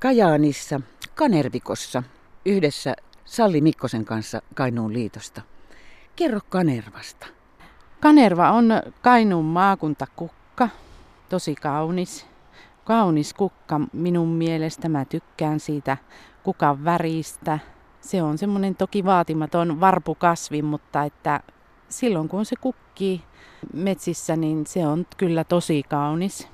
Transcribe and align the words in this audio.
Kajaanissa, 0.00 0.80
Kanervikossa, 1.14 2.02
yhdessä 2.44 2.94
Salli 3.24 3.60
Mikkosen 3.60 4.04
kanssa 4.04 4.42
Kainuun 4.54 4.92
liitosta. 4.92 5.42
Kerro 6.16 6.40
Kanervasta. 6.48 7.26
Kanerva 8.00 8.50
on 8.50 8.72
Kainuun 9.02 9.44
maakuntakukka, 9.44 10.68
tosi 11.28 11.54
kaunis. 11.54 12.26
Kaunis 12.84 13.34
kukka 13.34 13.80
minun 13.92 14.28
mielestä, 14.28 14.88
mä 14.88 15.04
tykkään 15.04 15.60
siitä 15.60 15.96
kukan 16.42 16.84
väristä. 16.84 17.58
Se 18.00 18.22
on 18.22 18.38
semmoinen 18.38 18.74
toki 18.74 19.04
vaatimaton 19.04 19.80
varpukasvi, 19.80 20.62
mutta 20.62 21.04
että 21.04 21.40
silloin 21.88 22.28
kun 22.28 22.44
se 22.44 22.56
kukkii 22.56 23.22
metsissä, 23.72 24.36
niin 24.36 24.66
se 24.66 24.86
on 24.86 25.06
kyllä 25.16 25.44
tosi 25.44 25.82
kaunis. 25.82 26.48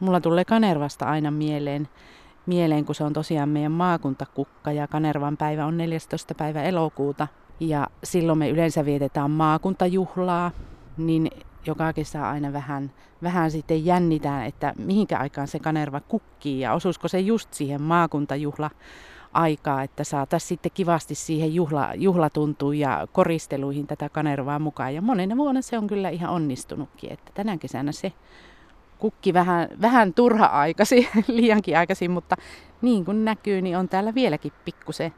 Mulla 0.00 0.20
tulee 0.20 0.44
Kanervasta 0.44 1.06
aina 1.06 1.30
mieleen, 1.30 1.88
mieleen, 2.46 2.84
kun 2.84 2.94
se 2.94 3.04
on 3.04 3.12
tosiaan 3.12 3.48
meidän 3.48 3.72
maakuntakukka 3.72 4.72
ja 4.72 4.86
Kanervan 4.86 5.36
päivä 5.36 5.66
on 5.66 5.76
14. 5.76 6.34
päivä 6.34 6.62
elokuuta. 6.62 7.28
Ja 7.60 7.86
silloin 8.04 8.38
me 8.38 8.48
yleensä 8.48 8.84
vietetään 8.84 9.30
maakuntajuhlaa, 9.30 10.50
niin 10.96 11.30
joka 11.66 11.92
kesä 11.92 12.28
aina 12.28 12.52
vähän, 12.52 12.92
vähän 13.22 13.50
sitten 13.50 13.84
jännitään, 13.84 14.46
että 14.46 14.74
mihinkä 14.78 15.18
aikaan 15.18 15.48
se 15.48 15.58
Kanerva 15.58 16.00
kukkii 16.00 16.60
ja 16.60 16.72
osuisiko 16.72 17.08
se 17.08 17.20
just 17.20 17.54
siihen 17.54 17.82
maakuntajuhla 17.82 18.70
aikaa, 19.32 19.82
että 19.82 20.04
saataisiin 20.04 20.48
sitten 20.48 20.72
kivasti 20.74 21.14
siihen 21.14 21.54
juhla, 21.54 21.94
juhlatuntuun 21.94 22.78
ja 22.78 23.08
koristeluihin 23.12 23.86
tätä 23.86 24.08
kanervaa 24.08 24.58
mukaan. 24.58 24.94
Ja 24.94 25.02
monena 25.02 25.36
vuonna 25.36 25.62
se 25.62 25.78
on 25.78 25.86
kyllä 25.86 26.08
ihan 26.08 26.30
onnistunutkin, 26.30 27.12
että 27.12 27.32
tänä 27.34 27.56
kesänä 27.58 27.92
se 27.92 28.12
kukki 28.98 29.34
vähän, 29.34 29.68
vähän 29.80 30.14
turha-aikasi, 30.14 31.08
liiankin 31.28 31.78
aikaisin, 31.78 32.10
mutta 32.10 32.36
niin 32.82 33.04
kuin 33.04 33.24
näkyy, 33.24 33.62
niin 33.62 33.76
on 33.76 33.88
täällä 33.88 34.14
vieläkin 34.14 34.52
pikkusen, 34.64 35.14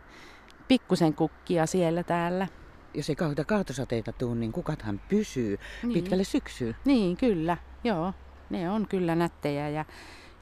pikkusen 0.69 1.15
kukkia 1.15 1.67
siellä 1.67 2.03
täällä. 2.03 2.47
Jos 2.95 3.09
ei 3.09 3.17
kauheita 3.17 3.45
kaatosateita 3.45 4.13
tuu, 4.13 4.35
niin 4.35 4.53
kukathan 4.53 5.01
pysyy 5.09 5.59
niin. 5.83 5.93
pitkälle 5.93 6.25
syksyyn. 6.25 6.77
Niin, 6.85 7.17
kyllä. 7.17 7.57
Joo, 7.85 8.13
ne 8.51 8.71
on 8.71 8.87
kyllä 8.89 9.15
nättejä 9.15 9.69
ja, 9.69 9.85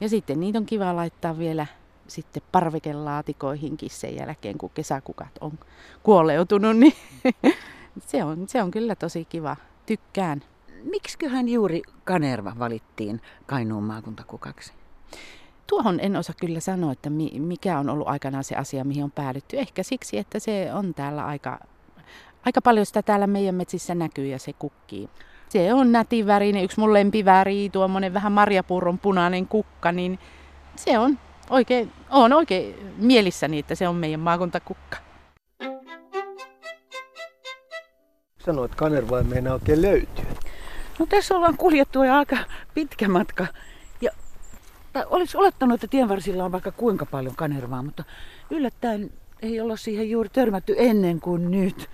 ja 0.01 0.09
sitten 0.09 0.39
niitä 0.39 0.59
on 0.59 0.65
kiva 0.65 0.95
laittaa 0.95 1.37
vielä 1.37 1.65
sitten 2.07 2.43
parvikelaatikoihinkin 2.51 3.89
sen 3.89 4.15
jälkeen, 4.15 4.57
kun 4.57 4.69
kesäkukat 4.69 5.37
on 5.41 5.59
kuoleutunut, 6.03 6.77
niin 6.77 6.93
se 8.07 8.23
on, 8.23 8.49
se 8.49 8.63
on 8.63 8.71
kyllä 8.71 8.95
tosi 8.95 9.25
kiva. 9.25 9.55
Tykkään. 9.85 10.41
Miksiköhän 10.83 11.49
juuri 11.49 11.81
Kanerva 12.03 12.53
valittiin 12.59 13.21
Kainuun 13.45 13.83
maakuntakukaksi? 13.83 14.73
Tuohon 15.67 15.99
en 15.99 16.15
osaa 16.15 16.35
kyllä 16.39 16.59
sanoa, 16.59 16.91
että 16.91 17.09
mikä 17.39 17.79
on 17.79 17.89
ollut 17.89 18.07
aikanaan 18.07 18.43
se 18.43 18.55
asia, 18.55 18.83
mihin 18.83 19.03
on 19.03 19.11
päädytty. 19.11 19.57
Ehkä 19.57 19.83
siksi, 19.83 20.17
että 20.17 20.39
se 20.39 20.69
on 20.73 20.93
täällä 20.93 21.25
aika, 21.25 21.59
aika 22.45 22.61
paljon 22.61 22.85
sitä 22.85 23.01
täällä 23.01 23.27
meidän 23.27 23.55
metsissä 23.55 23.95
näkyy 23.95 24.27
ja 24.27 24.39
se 24.39 24.53
kukkii. 24.53 25.09
Se 25.49 25.73
on 25.73 25.91
nätin 25.91 26.27
värinen, 26.27 26.63
yksi 26.63 26.79
mun 26.79 26.93
lempiväri, 26.93 27.69
tuommoinen 27.69 28.13
vähän 28.13 28.31
marjapurron 28.31 28.99
punainen 28.99 29.47
kukka, 29.47 29.91
niin 29.91 30.19
se 30.75 30.99
on 30.99 31.19
oikein, 31.49 31.91
on 32.09 32.33
oikein 32.33 32.75
mielissäni, 32.97 33.59
että 33.59 33.75
se 33.75 33.87
on 33.87 33.95
meidän 33.95 34.19
maakuntakukka. 34.19 34.97
Sanoit, 38.45 38.71
että 38.71 38.79
Kanerva 38.79 39.17
ei 39.17 39.23
meinaa 39.23 39.53
oikein 39.53 39.81
löytyä. 39.81 40.25
No 40.99 41.05
tässä 41.05 41.35
ollaan 41.35 41.57
kuljettu 41.57 42.03
jo 42.03 42.13
aika 42.13 42.37
pitkä 42.73 43.07
matka. 43.07 43.47
Ja, 44.01 44.11
tai 44.93 45.03
olisi 45.09 45.37
olettanut, 45.37 45.75
että 45.75 45.87
tienvarsilla 45.87 46.45
on 46.45 46.51
vaikka 46.51 46.71
kuinka 46.71 47.05
paljon 47.05 47.35
kanervaa, 47.35 47.83
mutta 47.83 48.03
yllättäen 48.49 49.11
ei 49.41 49.61
olla 49.61 49.77
siihen 49.77 50.09
juuri 50.09 50.29
törmätty 50.29 50.75
ennen 50.77 51.19
kuin 51.19 51.51
nyt. 51.51 51.89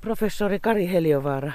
Professori 0.00 0.60
Kari 0.60 0.92
Heliovaara, 0.92 1.52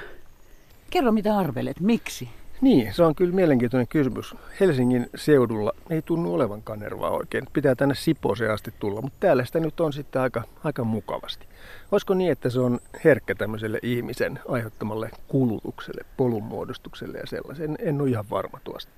kerro 0.90 1.12
mitä 1.12 1.38
arvelet, 1.38 1.80
miksi? 1.80 2.28
Niin, 2.60 2.94
se 2.94 3.02
on 3.02 3.14
kyllä 3.14 3.34
mielenkiintoinen 3.34 3.88
kysymys. 3.88 4.34
Helsingin 4.60 5.06
seudulla 5.14 5.72
ei 5.90 6.02
tunnu 6.02 6.34
olevan 6.34 6.62
kanervaa 6.62 7.10
oikein. 7.10 7.46
Pitää 7.52 7.74
tänne 7.74 7.94
Sipooseen 7.94 8.52
asti 8.52 8.74
tulla, 8.78 9.02
mutta 9.02 9.16
täällä 9.20 9.44
sitä 9.44 9.60
nyt 9.60 9.80
on 9.80 9.92
sitten 9.92 10.22
aika, 10.22 10.42
aika 10.64 10.84
mukavasti. 10.84 11.46
Olisiko 11.92 12.14
niin, 12.14 12.32
että 12.32 12.50
se 12.50 12.60
on 12.60 12.80
herkkä 13.04 13.34
tämmöiselle 13.34 13.78
ihmisen 13.82 14.40
aiheuttamalle 14.48 15.10
kulutukselle, 15.28 16.04
polunmuodostukselle 16.16 17.18
ja 17.18 17.26
sellaisen? 17.26 17.70
En, 17.70 17.76
en 17.88 18.00
ole 18.00 18.10
ihan 18.10 18.30
varma 18.30 18.58
tuosta. 18.64 18.92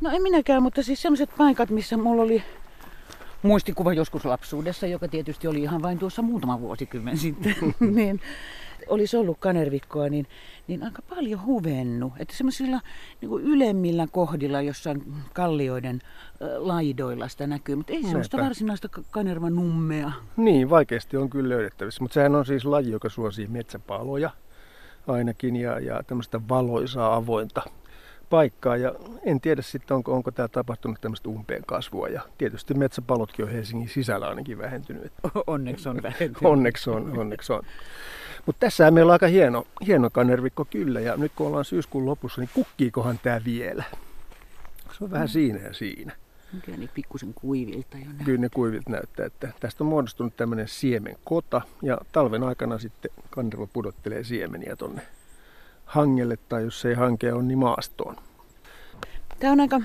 No 0.00 0.10
en 0.10 0.22
minäkään, 0.22 0.62
mutta 0.62 0.82
siis 0.82 1.02
sellaiset 1.02 1.30
paikat, 1.38 1.70
missä 1.70 1.96
mulla 1.96 2.22
oli 2.22 2.42
muistikuva 3.42 3.92
joskus 3.92 4.24
lapsuudessa, 4.24 4.86
joka 4.86 5.08
tietysti 5.08 5.48
oli 5.48 5.62
ihan 5.62 5.82
vain 5.82 5.98
tuossa 5.98 6.22
muutama 6.22 6.60
vuosikymmen 6.60 7.18
sitten, 7.18 7.54
niin 7.80 8.20
olisi 8.88 9.16
ollut 9.16 9.38
kanervikkoa, 9.40 10.08
niin, 10.08 10.26
niin 10.68 10.82
aika 10.82 11.02
paljon 11.02 11.44
huvennut. 11.44 12.12
Että 12.18 12.36
semmoisilla 12.36 12.80
niin 13.20 13.40
ylemmillä 13.42 14.06
kohdilla, 14.12 14.60
jossain 14.62 15.02
kallioiden 15.34 16.00
laidoilla 16.56 17.28
sitä 17.28 17.46
näkyy, 17.46 17.76
mutta 17.76 17.92
ei 17.92 18.02
sellaista 18.02 18.38
varsinaista 18.38 18.88
kanervan 19.10 19.54
nummea. 19.54 20.12
Niin, 20.36 20.70
vaikeasti 20.70 21.16
on 21.16 21.30
kyllä 21.30 21.48
löydettävissä, 21.48 22.04
mutta 22.04 22.14
sehän 22.14 22.34
on 22.34 22.46
siis 22.46 22.64
laji, 22.64 22.90
joka 22.90 23.08
suosii 23.08 23.46
metsäpaloja 23.46 24.30
ainakin 25.06 25.56
ja, 25.56 25.80
ja 25.80 26.02
tämmöistä 26.06 26.40
valoisaa 26.48 27.14
avointa 27.14 27.62
paikkaa 28.30 28.76
ja 28.76 28.94
en 29.24 29.40
tiedä 29.40 29.62
sitten, 29.62 29.94
onko, 29.94 30.14
onko 30.14 30.30
tämä 30.30 30.48
tapahtunut 30.48 31.00
tämmöistä 31.00 31.28
umpeen 31.28 31.62
kasvua 31.66 32.08
ja 32.08 32.22
tietysti 32.38 32.74
metsäpalotkin 32.74 33.44
on 33.44 33.50
Helsingin 33.50 33.88
sisällä 33.88 34.28
ainakin 34.28 34.58
vähentynyt. 34.58 35.12
Onneksi 35.46 35.88
on 35.88 36.02
vähentynyt. 36.02 36.38
onneksi 36.44 36.90
on, 36.90 37.18
onneksi 37.18 37.52
on. 37.52 37.62
Mutta 38.46 38.60
tässä 38.60 38.90
meillä 38.90 39.10
on 39.10 39.12
aika 39.12 39.26
hieno, 39.26 39.66
hieno 39.86 40.10
kanervikko 40.10 40.64
kyllä 40.64 41.00
ja 41.00 41.16
nyt 41.16 41.32
kun 41.36 41.46
ollaan 41.46 41.64
syyskuun 41.64 42.06
lopussa, 42.06 42.40
niin 42.40 42.50
kukkiikohan 42.54 43.20
tämä 43.22 43.40
vielä? 43.44 43.84
Se 44.98 45.04
on 45.04 45.10
vähän 45.10 45.28
mm. 45.28 45.32
siinä 45.32 45.58
ja 45.58 45.72
siinä. 45.72 46.12
Kyllä 46.64 46.78
niin 46.78 46.90
pikkusen 46.94 47.34
kuivilta 47.34 47.96
jo 47.98 48.04
näyttää. 48.04 48.24
Kyllä 48.24 48.40
ne 48.40 48.48
kuivilta 48.48 48.90
näyttää, 48.90 49.26
että 49.26 49.52
tästä 49.60 49.84
on 49.84 49.88
muodostunut 49.88 50.36
tämmöinen 50.36 50.68
siemenkota 50.68 51.62
ja 51.82 51.98
talven 52.12 52.42
aikana 52.42 52.78
sitten 52.78 53.10
kanerva 53.30 53.66
pudottelee 53.66 54.24
siemeniä 54.24 54.76
tonne 54.76 55.02
hangelle 55.84 56.38
tai 56.48 56.62
jos 56.62 56.84
ei 56.84 56.94
hanke 56.94 57.32
on, 57.32 57.48
niin 57.48 57.58
maastoon. 57.58 58.16
Tämä 59.38 59.52
on 59.52 59.60
aika, 59.60 59.80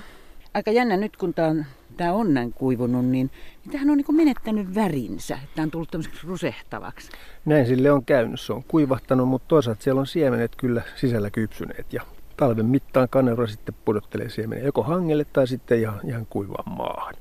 aika 0.54 0.72
jännä 0.72 0.98
nyt, 0.98 1.18
kun 1.18 1.34
tämä 1.34 1.48
on, 1.48 1.66
tämä 1.98 2.14
on 2.14 2.34
näin 2.34 2.54
kuivunut, 2.54 3.06
niin, 3.06 3.12
niin 3.12 3.72
tämähän 3.72 3.90
on 3.90 3.98
niin 3.98 4.16
menettänyt 4.16 4.76
värinsä. 4.76 5.40
Tämä 5.56 5.64
on 5.64 5.72
tullut 5.72 5.92
tämmöiseksi 5.92 6.28
rusehtavaksi. 6.28 7.12
Näin 7.46 7.66
sille 7.66 7.92
on 7.92 8.06
käynyt. 8.06 8.40
Se 8.40 8.54
on 8.54 8.64
kuivahtanut, 8.68 9.30
mutta 9.30 9.48
toisaalta 9.48 9.84
siellä 9.84 10.00
on 10.00 10.08
siemenet 10.08 10.56
kyllä 10.58 10.82
sisällä 10.96 11.30
kypsyneet. 11.30 11.94
Ja 11.94 12.02
talven 12.38 12.66
mittaan 12.66 13.08
kaneura 13.10 13.48
sitten 13.48 13.76
pudottelee 13.86 14.30
siemeniä 14.30 14.66
joko 14.66 14.84
hangelle 14.84 15.26
tai 15.34 15.48
sitten 15.48 15.80
ihan, 15.80 16.00
ihan 16.04 16.26
kuivaan 16.30 16.78
maahan. 16.78 17.14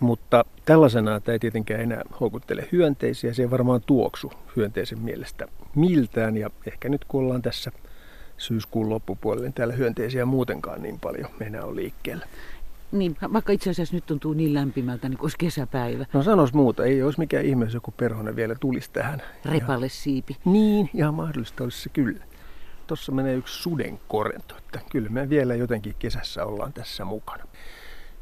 Mutta 0.00 0.44
tällaisena 0.64 1.20
tämä 1.20 1.32
ei 1.32 1.38
tietenkään 1.38 1.80
enää 1.80 2.02
houkuttele 2.20 2.68
hyönteisiä. 2.72 3.32
Se 3.32 3.42
ei 3.42 3.50
varmaan 3.50 3.80
tuoksu 3.86 4.32
hyönteisen 4.56 4.98
mielestä 4.98 5.48
miltään. 5.74 6.36
Ja 6.36 6.50
ehkä 6.66 6.88
nyt 6.88 7.04
kun 7.04 7.20
ollaan 7.20 7.42
tässä 7.42 7.72
syyskuun 8.36 8.88
loppupuolelle, 8.88 9.46
niin 9.46 9.54
täällä 9.54 9.74
hyönteisiä 9.74 10.24
muutenkaan 10.24 10.82
niin 10.82 11.00
paljon 11.00 11.30
enää 11.40 11.64
on 11.64 11.76
liikkeellä. 11.76 12.26
Niin, 12.94 13.16
vaikka 13.32 13.52
itse 13.52 13.70
asiassa 13.70 13.94
nyt 13.94 14.06
tuntuu 14.06 14.32
niin 14.32 14.54
lämpimältä, 14.54 15.08
niin 15.08 15.18
kuin 15.18 15.24
olisi 15.24 15.38
kesäpäivä. 15.38 16.06
No 16.12 16.22
sanos 16.22 16.52
muuta, 16.52 16.84
ei 16.84 17.02
olisi 17.02 17.18
mikään 17.18 17.44
ihme, 17.44 17.64
jos 17.64 17.74
joku 17.74 17.90
perhonen 17.90 18.36
vielä 18.36 18.54
tulisi 18.54 18.90
tähän. 18.92 19.22
Repalle 19.44 19.88
siipi. 19.88 20.36
Niin, 20.44 20.90
ihan 20.94 21.14
mahdollista 21.14 21.64
olisi 21.64 21.82
se 21.82 21.88
kyllä. 21.88 22.24
Tuossa 22.86 23.12
menee 23.12 23.34
yksi 23.34 23.62
sudenkorento, 23.62 24.56
että 24.56 24.80
kyllä 24.90 25.08
me 25.08 25.28
vielä 25.28 25.54
jotenkin 25.54 25.94
kesässä 25.98 26.44
ollaan 26.44 26.72
tässä 26.72 27.04
mukana. 27.04 27.44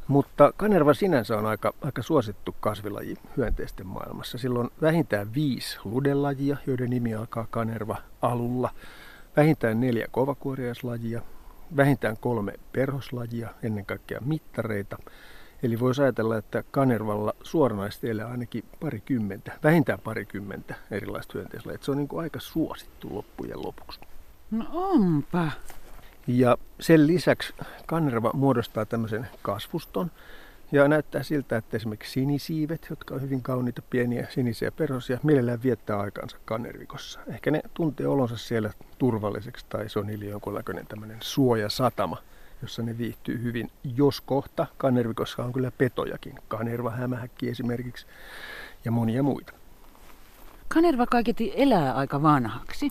Mutta 0.09 0.52
kanerva 0.56 0.94
sinänsä 0.94 1.38
on 1.38 1.46
aika, 1.46 1.75
aika 1.82 2.02
suosittu 2.02 2.55
kasvilaji 2.61 3.17
hyönteisten 3.37 3.87
maailmassa. 3.87 4.38
Sillä 4.38 4.61
on 4.61 4.70
vähintään 4.82 5.35
viisi 5.35 5.79
ludelajia, 5.85 6.56
joiden 6.67 6.91
nimi 6.91 7.14
alkaa 7.14 7.46
kanerva 7.50 7.96
alulla 8.23 8.70
vähintään 9.37 9.81
neljä 9.81 10.06
kovakuoriaislajia, 10.11 11.23
vähintään 11.76 12.16
kolme 12.16 12.52
perhoslajia, 12.72 13.48
ennen 13.62 13.86
kaikkea 13.86 14.20
mittareita. 14.24 14.98
Eli 15.62 15.80
voisi 15.80 16.02
ajatella, 16.02 16.36
että 16.36 16.64
kanervalla 16.70 17.34
suoranaisesti 17.42 18.10
elää 18.10 18.26
ainakin 18.26 18.64
parikymmentä, 18.80 19.52
vähintään 19.64 19.98
parikymmentä 20.00 20.74
erilaista 20.90 21.32
hyönteislajia. 21.34 21.78
Se 21.82 21.90
on 21.90 21.96
niin 21.96 22.08
kuin 22.08 22.22
aika 22.22 22.40
suosittu 22.40 23.14
loppujen 23.14 23.62
lopuksi. 23.62 24.00
No 24.50 24.64
onpa. 24.72 25.50
Ja 26.26 26.56
sen 26.80 27.06
lisäksi 27.06 27.54
kanerva 27.86 28.30
muodostaa 28.34 28.84
tämmöisen 28.84 29.28
kasvuston, 29.42 30.10
ja 30.72 30.88
näyttää 30.88 31.22
siltä, 31.22 31.56
että 31.56 31.76
esimerkiksi 31.76 32.12
sinisiivet, 32.12 32.86
jotka 32.90 33.14
on 33.14 33.22
hyvin 33.22 33.42
kauniita 33.42 33.82
pieniä 33.90 34.26
sinisiä 34.30 34.72
perhosia, 34.72 35.19
mielellään 35.22 35.62
viettää 35.62 36.00
aikansa 36.00 36.36
kannervikossa. 36.44 37.20
Ehkä 37.26 37.50
ne 37.50 37.62
tuntee 37.74 38.06
olonsa 38.06 38.36
siellä 38.36 38.70
turvalliseksi 38.98 39.66
tai 39.69 39.88
se 39.88 39.98
on 39.98 40.06
niille 40.06 40.24
jonkunlainen 40.24 40.86
tämmöinen 40.86 41.16
suojasatama, 41.20 42.16
jossa 42.62 42.82
ne 42.82 42.98
viihtyy 42.98 43.42
hyvin. 43.42 43.70
Jos 43.96 44.20
kohta 44.20 44.66
kanervikossa 44.78 45.44
on 45.44 45.52
kyllä 45.52 45.70
petojakin, 45.78 46.34
kanerva, 46.48 46.90
hämähäkki 46.90 47.48
esimerkiksi 47.48 48.06
ja 48.84 48.90
monia 48.90 49.22
muita. 49.22 49.52
Kanerva 50.69 51.06
kaiketi 51.06 51.52
elää 51.56 51.94
aika 51.94 52.22
vanhaksi. 52.22 52.88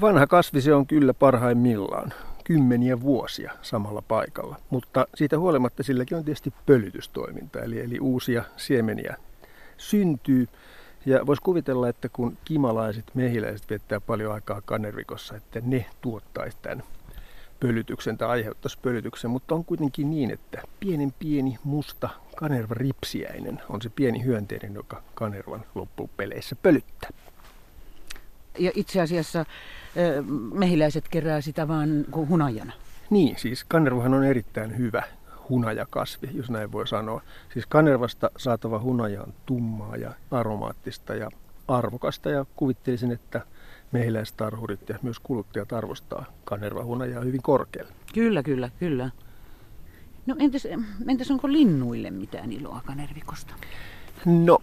Vanha 0.00 0.26
kasvi 0.26 0.60
se 0.60 0.74
on 0.74 0.86
kyllä 0.86 1.14
parhaimmillaan, 1.14 2.12
kymmeniä 2.46 3.00
vuosia 3.00 3.52
samalla 3.62 4.02
paikalla, 4.02 4.56
mutta 4.70 5.06
siitä 5.14 5.38
huolimatta 5.38 5.82
silläkin 5.82 6.18
on 6.18 6.24
tietysti 6.24 6.52
pölytystoiminta, 6.66 7.60
eli, 7.60 7.80
eli 7.80 8.00
uusia 8.00 8.44
siemeniä 8.56 9.16
syntyy. 9.76 10.48
Ja 11.06 11.26
voisi 11.26 11.42
kuvitella, 11.42 11.88
että 11.88 12.08
kun 12.08 12.38
kimalaiset 12.44 13.04
mehiläiset 13.14 13.70
viettää 13.70 14.00
paljon 14.00 14.32
aikaa 14.32 14.60
kanervikossa, 14.60 15.36
että 15.36 15.60
ne 15.64 15.86
tuottaisi 16.00 16.58
tämän 16.62 16.82
pölytyksen 17.60 18.18
tai 18.18 18.28
aiheuttaisi 18.28 18.78
pölytyksen, 18.82 19.30
mutta 19.30 19.54
on 19.54 19.64
kuitenkin 19.64 20.10
niin, 20.10 20.30
että 20.30 20.62
pienen 20.80 21.14
pieni 21.18 21.58
musta 21.64 22.08
kanerva 22.36 22.74
ripsiäinen 22.74 23.62
on 23.68 23.82
se 23.82 23.88
pieni 23.88 24.24
hyönteinen, 24.24 24.74
joka 24.74 25.02
kanervan 25.14 25.64
loppupeleissä 25.74 26.56
pölyttää. 26.62 27.10
Ja 28.58 28.70
itse 28.74 29.00
asiassa 29.00 29.44
mehiläiset 30.54 31.08
kerää 31.08 31.40
sitä 31.40 31.68
vaan 31.68 32.04
hunajana. 32.14 32.72
Niin, 33.10 33.38
siis 33.38 33.64
kanervahan 33.64 34.14
on 34.14 34.24
erittäin 34.24 34.78
hyvä 34.78 35.02
hunajakasvi, 35.48 36.30
jos 36.34 36.50
näin 36.50 36.72
voi 36.72 36.88
sanoa. 36.88 37.22
Siis 37.52 37.66
kanervasta 37.66 38.30
saatava 38.36 38.80
hunaja 38.80 39.22
on 39.22 39.34
tummaa 39.46 39.96
ja 39.96 40.12
aromaattista 40.30 41.14
ja 41.14 41.30
arvokasta 41.68 42.30
ja 42.30 42.46
kuvittelisin, 42.56 43.12
että 43.12 43.40
mehiläistarhurit 43.92 44.88
ja 44.88 44.98
myös 45.02 45.18
kuluttajat 45.18 45.72
arvostaa 45.72 46.24
kanervahunajaa 46.44 47.24
hyvin 47.24 47.42
korkealle. 47.42 47.92
Kyllä, 48.14 48.42
kyllä, 48.42 48.70
kyllä. 48.78 49.10
No 50.26 50.36
entäs, 50.38 50.68
entäs 51.08 51.30
onko 51.30 51.52
linnuille 51.52 52.10
mitään 52.10 52.52
iloa 52.52 52.80
kanervikosta? 52.86 53.54
No, 54.24 54.58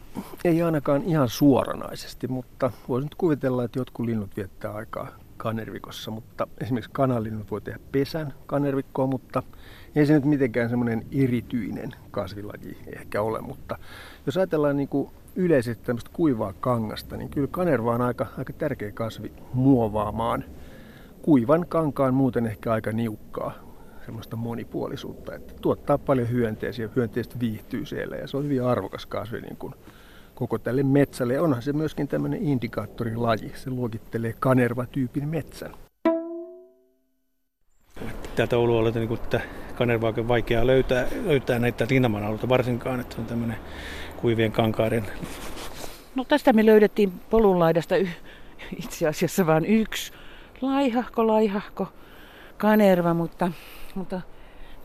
ei 0.45 0.61
ainakaan 0.61 1.03
ihan 1.03 1.29
suoranaisesti, 1.29 2.27
mutta 2.27 2.71
voisin 2.89 3.05
nyt 3.05 3.15
kuvitella, 3.15 3.63
että 3.63 3.79
jotkut 3.79 4.05
linnut 4.05 4.37
viettää 4.37 4.71
aikaa 4.71 5.07
kanervikossa, 5.37 6.11
mutta 6.11 6.47
esimerkiksi 6.61 6.91
kanalinnut 6.93 7.51
voi 7.51 7.61
tehdä 7.61 7.79
pesän 7.91 8.33
kanervikkoon, 8.45 9.09
mutta 9.09 9.43
ei 9.95 10.05
se 10.05 10.13
nyt 10.13 10.25
mitenkään 10.25 10.69
semmoinen 10.69 11.05
erityinen 11.11 11.91
kasvilaji 12.11 12.77
ehkä 12.95 13.21
ole, 13.21 13.41
mutta 13.41 13.77
jos 14.25 14.37
ajatellaan 14.37 14.77
niin 14.77 14.89
kuin 14.89 15.09
yleisesti 15.35 15.85
tämmöistä 15.85 16.09
kuivaa 16.13 16.53
kangasta, 16.59 17.17
niin 17.17 17.29
kyllä 17.29 17.47
kanerva 17.47 17.93
on 17.95 18.01
aika, 18.01 18.27
aika 18.37 18.53
tärkeä 18.53 18.91
kasvi 18.91 19.31
muovaamaan. 19.53 20.43
Kuivan 21.21 21.65
kankaan 21.69 22.13
muuten 22.13 22.45
ehkä 22.45 22.71
aika 22.71 22.91
niukkaa 22.91 23.62
semmoista 24.05 24.35
monipuolisuutta, 24.35 25.35
että 25.35 25.53
tuottaa 25.61 25.97
paljon 25.97 26.29
hyönteisiä, 26.29 26.89
hyönteiset 26.95 27.39
viihtyy 27.39 27.85
siellä 27.85 28.15
ja 28.15 28.27
se 28.27 28.37
on 28.37 28.43
hyvin 28.43 28.63
arvokas 28.63 29.05
kasvi 29.05 29.41
niin 29.41 29.57
kuin 29.57 29.73
koko 30.35 30.57
tälle 30.57 30.83
metsälle. 30.83 31.33
Ja 31.33 31.43
onhan 31.43 31.61
se 31.61 31.73
myöskin 31.73 32.07
tämmöinen 32.07 32.43
indikaattorilaji, 32.43 33.51
se 33.55 33.69
luokittelee 33.69 34.33
kanerva-tyypin 34.39 35.27
metsän. 35.27 35.71
Täältä 38.35 38.57
Oulun 38.57 38.77
alueelta 38.77 38.99
niin 38.99 39.13
että 39.13 39.41
kanerva 39.75 40.13
on 40.17 40.27
vaikea 40.27 40.67
löytää, 40.67 41.07
löytää 41.25 41.59
näitä 41.59 41.85
rinnaman 41.89 42.23
alueita 42.23 42.49
varsinkaan, 42.49 42.99
että 42.99 43.15
on 43.19 43.25
tämmöinen 43.25 43.57
kuivien 44.21 44.51
kankaiden. 44.51 45.05
No 46.15 46.23
tästä 46.23 46.53
me 46.53 46.65
löydettiin 46.65 47.11
polunlaidasta 47.29 47.95
y- 47.95 48.07
itse 48.77 49.07
asiassa 49.07 49.45
vain 49.45 49.65
yksi 49.65 50.13
laihahko, 50.61 51.27
laihahko 51.27 51.87
kanerva, 52.57 53.13
mutta, 53.13 53.51
mutta 53.95 54.21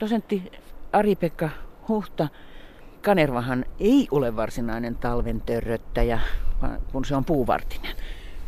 dosentti 0.01 0.53
Ari-Pekka 0.93 1.49
Huhta, 1.89 2.29
kanervahan 3.03 3.65
ei 3.81 4.09
ole 4.11 4.37
varsinainen 4.37 4.97
talven 4.97 5.41
törröttäjä, 5.41 6.21
kun 6.93 7.05
se 7.05 7.17
on 7.17 7.25
puuvartinen. 7.25 7.97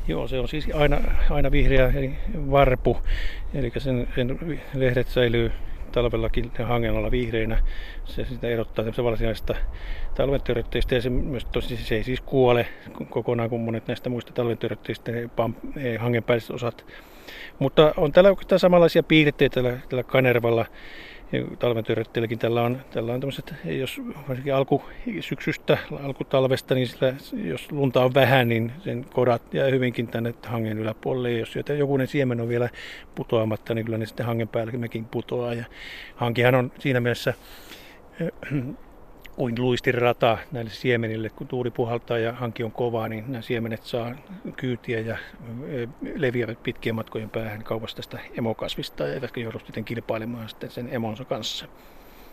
Joo, 0.09 0.29
se 0.29 0.41
on 0.41 0.49
siis 0.49 0.69
aina, 0.75 0.97
aina 1.31 1.51
vihreä 1.51 1.93
eli 1.97 2.17
varpu, 2.51 2.99
eli 3.55 3.73
sen, 3.79 4.09
sen 4.15 4.61
lehdet 4.75 5.09
säilyy 5.09 5.53
talvellakin 5.93 6.51
hangen 6.65 6.97
alla 6.97 7.11
vihreinä. 7.11 7.59
Se 8.05 8.25
sitä 8.25 8.49
erottaa 8.49 8.85
varsinaisesta 9.05 9.55
talventörötteistä 10.15 10.95
ja 10.95 11.03
se, 11.03 11.11
myös 11.11 11.45
tosi, 11.45 11.77
se 11.77 11.95
ei 11.95 12.05
siis 12.05 12.21
kuole 12.21 12.67
kokonaan 13.11 13.51
kuin 13.51 13.63
monet 13.63 13.89
näistä 13.89 14.11
muista 14.11 14.33
talventörötteistä, 14.33 15.13
hangenpäälliset 15.99 16.51
osat. 16.51 16.85
Mutta 17.59 17.95
on 17.97 18.13
täällä 18.13 18.31
oikeastaan 18.31 18.59
samanlaisia 18.59 19.03
piirteitä 19.03 19.55
tällä, 19.55 19.79
tällä 19.89 20.03
kanervalla 20.03 20.67
talven 21.59 21.85
törötteilläkin 21.85 22.39
tällä 22.39 22.63
on, 22.63 22.81
tällä 22.91 23.13
on 23.13 23.21
tämmöiset, 23.21 23.55
jos 23.65 24.01
varsinkin 24.29 24.55
alkusyksystä, 24.55 25.79
alkutalvesta, 26.03 26.75
niin 26.75 26.89
sillä, 26.89 27.15
jos 27.33 27.73
lunta 27.73 28.05
on 28.05 28.15
vähän, 28.15 28.49
niin 28.49 28.73
sen 28.85 29.05
kodat 29.13 29.55
jää 29.55 29.69
hyvinkin 29.69 30.09
tänne 30.09 30.35
hangen 30.47 30.79
yläpuolelle. 30.79 31.33
Jos 31.33 31.55
jokunen 31.79 32.07
siemen 32.07 32.41
on 32.41 32.49
vielä 32.49 32.69
putoamatta, 33.15 33.75
niin 33.75 33.85
kyllä 33.85 33.99
ne 33.99 34.07
sitten 34.07 34.27
hangen 34.27 34.49
päälläkin 34.49 35.05
putoaa. 35.05 35.55
Ja 35.55 35.65
hankihan 36.17 36.55
on 36.55 36.73
siinä 36.79 37.01
mielessä 37.01 37.35
kuin 39.41 39.55
luistirata 39.59 40.39
näille 40.53 40.71
siemenille. 40.71 41.31
Kun 41.31 41.49
tuuli 41.49 41.71
puhaltaa 41.71 42.19
ja 42.19 42.33
hanki 42.33 42.63
on 42.63 42.73
kovaa, 42.73 43.09
niin 43.09 43.25
nämä 43.29 43.43
siemenet 43.43 43.85
saa 43.85 44.15
kyytiä 44.57 45.01
ja 45.01 45.19
leviävät 46.15 46.63
pitkien 46.63 46.95
matkojen 46.95 47.31
päähän 47.31 47.65
kaupasta 47.65 47.97
tästä 47.97 48.19
emokasvista, 48.39 49.09
eivätkä 49.09 49.41
joudu 49.41 49.59
sitten 49.59 49.85
kilpailemaan 49.85 50.49
sitten 50.49 50.71
sen 50.71 50.89
emonsa 50.93 51.25
kanssa. 51.25 51.67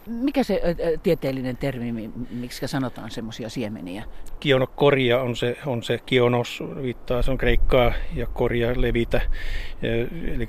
Mikä 0.08 0.44
se 0.44 0.62
tieteellinen 1.04 1.58
termi, 1.58 2.10
miksi 2.32 2.68
sanotaan 2.68 3.12
semmoisia 3.12 3.50
siemeniä? 3.50 4.04
Kionokoria 4.40 5.22
on 5.22 5.36
se, 5.36 5.58
on 5.66 5.84
se 5.84 6.00
kionos, 6.06 6.64
viittaa, 6.82 7.22
se 7.22 7.32
on 7.32 7.38
kreikkaa 7.38 7.94
ja 8.16 8.26
koria 8.26 8.82
levitä, 8.82 9.22
eli 10.34 10.48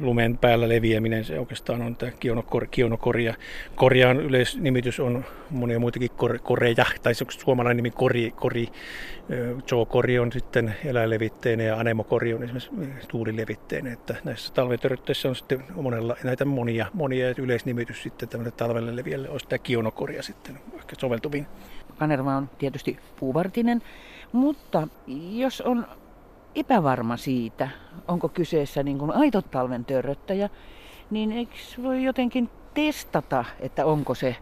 lumen 0.00 0.38
päällä 0.38 0.68
leviäminen, 0.68 1.24
se 1.24 1.38
oikeastaan 1.38 1.82
on 1.82 1.96
tämä 1.96 2.12
kionokor, 2.20 2.66
kionokoria. 2.70 3.34
Korjaan 3.74 4.20
yleisnimitys 4.20 5.00
on 5.00 5.24
monia 5.50 5.78
muitakin 5.78 6.10
kor, 6.16 6.38
koreja, 6.42 6.84
tai 7.02 7.14
se 7.14 7.24
on 7.24 7.30
suomalainen 7.30 7.76
nimi 7.76 7.90
kori, 7.90 8.32
kori. 8.36 8.68
Jookori 9.70 10.18
on 10.18 10.32
sitten 10.32 10.74
eläinlevitteinä 10.84 11.62
ja 11.62 11.78
anemokori 11.78 12.34
on 12.34 12.42
esimerkiksi 12.42 13.08
tuulilevitteinä, 13.08 13.92
että 13.92 14.16
näissä 14.24 14.54
talvetörötteissä 14.54 15.28
on 15.28 15.36
sitten 15.36 15.64
monella, 15.74 16.16
näitä 16.24 16.44
monia, 16.44 16.86
monia 16.92 17.34
yleisnimitys 17.38 18.02
sitten 18.02 18.28
tämmöinen 18.28 18.52
talvelle 18.52 18.96
leviälle 18.96 19.30
olisi 19.30 19.48
tämä 19.48 19.58
kionokoria 19.58 20.22
sitten 20.22 20.58
ehkä 20.74 20.96
soveltuvin. 20.98 21.46
Kanerva 21.98 22.36
on 22.36 22.50
tietysti 22.58 22.98
puuvartinen, 23.20 23.82
mutta 24.32 24.88
jos 25.30 25.60
on 25.60 25.86
epävarma 26.54 27.16
siitä, 27.16 27.68
onko 28.08 28.28
kyseessä 28.28 28.82
niin 28.82 28.98
kuin 28.98 29.10
aito 29.10 29.42
talven 29.42 29.84
törröttäjä, 29.84 30.48
niin 31.10 31.32
eikö 31.32 31.54
voi 31.82 32.04
jotenkin 32.04 32.50
testata, 32.74 33.44
että 33.60 33.86
onko 33.86 34.14
se 34.14 34.36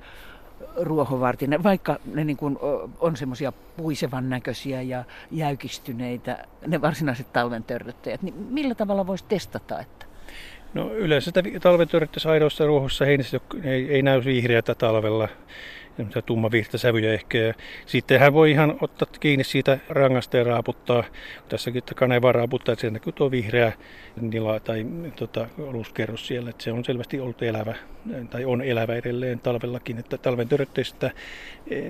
ruohovartinen, 0.77 1.63
vaikka 1.63 1.99
ne 2.15 2.25
niin 2.25 2.37
kuin 2.37 2.59
on 3.01 3.17
semmoisia 3.17 3.53
puisevan 3.53 4.31
näköisiä 4.31 4.83
ja 4.83 5.05
jäykistyneitä, 5.31 6.45
ne 6.67 6.81
varsinaiset 6.81 7.33
talven 7.33 7.65
törröttäjät, 7.65 8.23
niin 8.23 8.35
millä 8.35 8.75
tavalla 8.75 9.07
voisi 9.07 9.25
testata, 9.29 9.81
että? 9.81 10.07
No 10.75 10.95
yleensä 10.95 11.25
sitä 11.25 11.43
talvetörjettä 11.63 12.31
aidoissa 12.31 12.67
ruohossa 12.67 13.05
heinässä 13.05 13.41
ei, 13.65 13.93
ei 13.93 14.03
näy 14.03 14.25
vihreätä 14.25 14.75
talvella 14.75 15.29
tumma 16.27 16.51
sävyjä 16.77 17.13
ehkä. 17.13 17.39
Ja 17.39 17.55
sitten 17.87 18.21
hän 18.21 18.33
voi 18.33 18.51
ihan 18.51 18.79
ottaa 18.81 19.09
kiinni 19.21 19.45
siitä 19.45 19.79
rangasta 19.89 20.37
ja 20.37 20.45
raaputtaa. 20.45 21.05
Tässäkin 21.49 21.79
että 21.79 21.95
kaneva 21.95 22.33
raaputtaa, 22.33 22.73
että 22.73 22.81
sen 22.81 22.93
näkyy 22.93 23.13
tuo 23.13 23.31
vihreä 23.31 23.73
nila 24.21 24.61
tai 24.61 24.87
tota, 25.17 25.47
oluskerros 25.59 26.27
siellä. 26.27 26.51
Että 26.51 26.65
se 26.65 26.73
on 26.73 26.85
selvästi 26.85 27.21
ollut 27.21 27.43
elävä 27.43 27.75
tai 28.31 28.45
on 28.45 28.63
elävä 28.63 28.95
edelleen 28.95 29.39
talvellakin. 29.39 29.99
Että 29.99 30.19
talven 30.19 30.49
törötteistä 30.49 31.11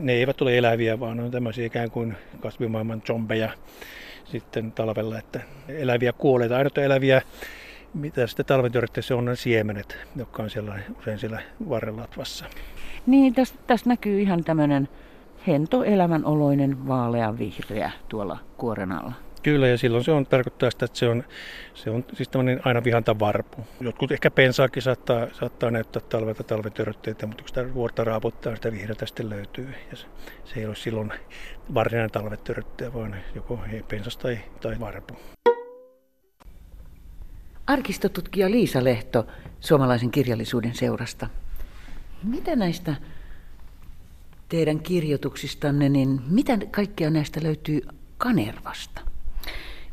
ne 0.01 0.13
eivät 0.13 0.43
ole 0.43 0.59
eläviä, 0.59 1.01
vaan 1.01 1.21
on 1.21 1.31
tämmöisiä 1.31 1.67
ikään 1.67 1.91
kuin 1.91 2.17
kasvimaailman 2.41 3.03
zombeja 3.03 3.51
sitten 4.25 4.73
talvella, 4.73 5.19
että 5.19 5.41
eläviä 5.69 6.13
kuoleita. 6.13 6.57
Ainoa 6.57 6.85
eläviä 6.85 7.23
mitä 7.97 8.27
sitten 8.27 8.47
talventyörittäessä 8.47 9.17
on 9.17 9.25
ne 9.25 9.37
siemenet, 9.37 9.99
jotka 10.17 10.43
on 10.43 10.51
siellä, 10.51 10.79
usein 10.99 11.19
siellä 11.19 11.43
varrelatvassa. 11.69 12.45
Niin, 13.07 13.35
tästä 13.35 13.59
tästä 13.67 13.89
näkyy 13.89 14.21
ihan 14.21 14.45
tämmöinen 14.45 14.89
hento 15.47 15.85
elämänoloinen 15.85 16.89
vaalea 16.89 17.39
vihreä 17.39 17.91
tuolla 18.09 18.39
kuoren 18.57 18.93
alla. 18.93 19.13
Kyllä, 19.43 19.69
ja 19.69 19.79
silloin 19.79 20.05
se 20.05 20.13
on, 20.13 20.27
tarkoittaa 20.27 20.71
sitä, 20.71 20.85
että 20.85 20.99
se 20.99 21.09
on, 21.09 21.25
se 21.75 21.91
on 21.91 22.05
siis 22.15 22.29
tämmöinen 22.29 22.61
aina 22.65 22.85
vihanta 22.85 23.19
varpu. 23.19 23.67
Jotkut 23.81 24.13
ehkä 24.13 24.31
pensaakin 24.31 24.83
saattaa, 24.83 25.27
saattaa 25.33 25.71
näyttää 25.71 26.03
talvelta 26.09 26.45
talvetörötteitä, 26.45 27.27
mutta 27.27 27.43
kun 27.43 27.49
sitä 27.49 27.75
vuorta 27.75 28.05
raaputtaa, 28.05 28.57
sitä 28.57 28.73
vihreätä 28.73 29.07
sitten 29.07 29.31
löytyy. 29.31 29.69
Ja 29.91 29.97
se, 29.97 30.07
se 30.45 30.61
ei 30.61 30.67
ole 30.67 30.77
silloin 30.77 31.13
varsinainen 31.75 32.11
talvetöröttäjä, 32.11 32.95
vaan 32.95 33.17
joko 33.35 33.61
pensas 33.89 34.17
tai, 34.17 34.39
tai 34.61 34.81
varpu. 34.81 35.15
Arkistotutkija 37.67 38.51
Liisa 38.51 38.85
Lehto 38.85 39.27
suomalaisen 39.61 40.11
kirjallisuuden 40.11 40.75
seurasta. 40.75 41.27
Mitä 42.27 42.57
näistä 42.57 42.95
teidän 44.49 44.81
kirjoituksistanne, 44.81 45.89
niin 45.89 46.21
mitä 46.29 46.59
kaikkea 46.71 47.11
näistä 47.11 47.43
löytyy 47.43 47.81
Kanervasta? 48.19 49.01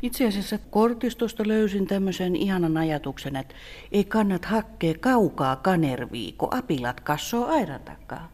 Itse 0.02 0.26
asiassa 0.26 0.58
kortistosta 0.58 1.42
löysin 1.46 1.86
tämmöisen 1.86 2.36
ihanan 2.36 2.76
ajatuksen, 2.76 3.36
että 3.36 3.54
ei 3.92 4.04
kannat 4.04 4.44
hakkea 4.44 4.94
kaukaa 5.00 5.56
kanervii, 5.56 6.32
kun 6.32 6.54
apilat 6.54 7.00
kassoo 7.00 7.46
aidan 7.46 7.80
takaa. 7.80 8.32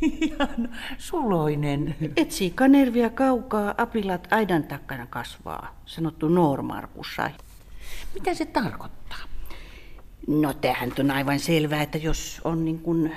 Ihan 0.00 0.68
suloinen. 0.98 1.96
Etsii 2.16 2.50
kanervia 2.50 3.10
kaukaa, 3.10 3.74
apilat 3.78 4.28
aidan 4.30 4.64
takana 4.64 5.06
kasvaa, 5.06 5.80
sanottu 5.86 6.28
Noormarkussa. 6.28 7.30
Mitä 8.14 8.34
se 8.34 8.44
tarkoittaa? 8.46 9.29
No 10.26 10.54
tähän 10.54 10.92
on 11.00 11.10
aivan 11.10 11.38
selvää, 11.38 11.82
että 11.82 11.98
jos 11.98 12.40
on 12.44 12.64
niin 12.64 12.78
kuin 12.78 13.12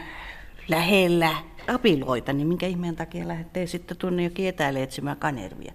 lähellä 0.68 1.36
apiloita, 1.68 2.34
niin 2.34 2.48
minkä 2.48 2.68
ihmeen 2.68 2.96
takia 2.96 3.28
lähtee 3.28 3.68
sitten 3.68 3.98
tuonne 3.98 4.24
jokin 4.24 4.48
etäälle 4.48 4.84
etsimään 4.84 5.18
kanervia? 5.18 5.74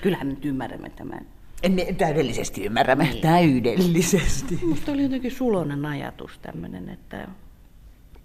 Kyllähän 0.00 0.26
me 0.26 0.32
nyt 0.32 0.44
ymmärrämme 0.44 0.90
tämän. 0.90 1.26
Me 1.68 1.92
täydellisesti 1.98 2.64
ymmärrämme. 2.64 3.04
Niin. 3.04 3.20
Täydellisesti. 3.20 4.58
Musta 4.66 4.92
oli 4.92 5.02
jotenkin 5.02 5.30
sulonen 5.30 5.86
ajatus 5.86 6.38
tämmöinen, 6.38 6.88
että 6.88 7.28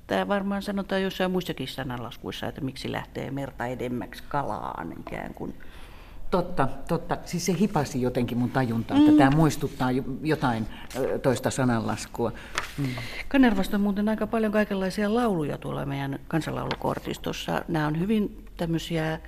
Tämä 0.08 0.28
varmaan 0.28 0.62
sanotaan 0.62 1.02
jossain 1.04 1.32
muissakin 1.32 1.68
sananlaskuissa, 1.68 2.48
että 2.48 2.62
miksi 2.62 2.92
lähtee 2.92 3.32
merta 3.32 3.66
edemmäksi 3.66 4.24
kalaan 4.28 4.96
ikään 5.00 5.34
kuin. 5.34 5.54
Totta, 6.32 6.68
totta. 6.88 7.18
Siis 7.26 7.46
se 7.46 7.56
hipasi 7.60 8.02
jotenkin 8.02 8.38
mun 8.38 8.50
tajuntaa, 8.50 8.98
mm. 8.98 9.06
että 9.06 9.18
tämä 9.18 9.36
muistuttaa 9.36 9.90
jotain 10.24 10.68
toista 11.22 11.50
sananlaskua. 11.50 12.32
Mm. 12.78 12.86
Kanervasta 13.28 13.78
on 13.78 13.82
muuten 13.82 14.10
aika 14.10 14.28
paljon 14.28 14.52
kaikenlaisia 14.52 15.14
lauluja 15.14 15.58
tuolla 15.58 15.86
meidän 15.86 16.20
kansanlaulukortistossa. 16.28 17.62
Nämä 17.68 17.88
on 17.88 18.00
hyvin 18.00 18.46
tämmöisiä 18.58 19.20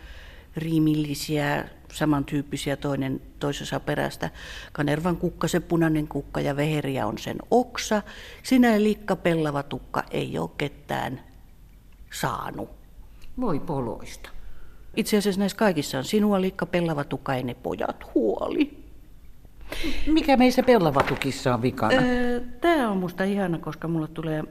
riimillisiä, 0.58 1.70
samantyyppisiä 1.94 2.77
toinen 2.77 3.22
toisensa 3.39 3.79
perästä. 3.79 4.29
Kanervan 4.72 5.18
kukka, 5.18 5.48
se 5.48 5.60
punainen 5.60 6.08
kukka 6.08 6.41
ja 6.41 6.56
veheriä 6.56 7.08
on 7.08 7.18
sen 7.18 7.38
oksa. 7.51 8.01
Sinä 8.44 8.84
likka 8.84 9.15
pellava 9.15 9.63
tukka 9.63 10.03
ei 10.12 10.38
ole 10.38 10.50
ketään 10.58 11.22
saanut. 12.12 12.70
Voi 13.41 13.60
poloista. 13.60 14.29
Itse 14.96 15.17
asiassa 15.17 15.39
näissä 15.39 15.58
kaikissa 15.58 15.98
on 15.98 16.03
sinua 16.03 16.41
likka 16.41 16.65
pellava 16.65 17.05
ne 17.43 17.53
pojat 17.53 18.15
huoli. 18.15 18.79
Mikä 20.08 20.38
meissä 20.38 20.63
pellavatukissa 20.63 21.53
on 21.53 21.62
vikana? 21.62 22.01
Tämä 22.62 22.91
on 22.91 22.98
musta 22.98 23.24
ihana, 23.24 23.58
koska 23.58 23.88
mulle 23.88 24.08
tulee 24.08 24.43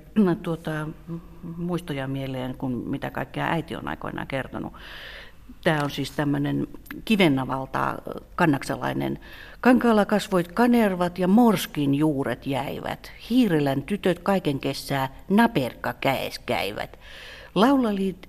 tuota, 0.42 0.88
muistoja 1.56 2.08
mieleen, 2.08 2.54
kun 2.54 2.72
mitä 2.72 3.10
kaikkea 3.10 3.46
äiti 3.46 3.76
on 3.76 3.88
aikoinaan 3.88 4.26
kertonut. 4.26 4.72
Tämä 5.64 5.80
on 5.82 5.90
siis 5.90 6.10
tämmöinen 6.10 6.66
kivennavalta 7.04 7.98
kannaksalainen. 8.34 9.18
Kankaalla 9.60 10.04
kasvoit 10.04 10.52
kanervat 10.52 11.18
ja 11.18 11.28
morskin 11.28 11.94
juuret 11.94 12.46
jäivät. 12.46 13.12
Hiirelän 13.30 13.82
tytöt 13.82 14.18
kaiken 14.18 14.60
kessää 14.60 15.14
naperka 15.28 15.92
käes 15.92 16.38
käyvät. 16.38 16.98
Laulalit 17.54 18.28